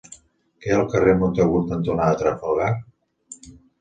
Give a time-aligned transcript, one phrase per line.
[0.61, 2.71] Què hi ha al carrer Montagut cantonada Trafalgar?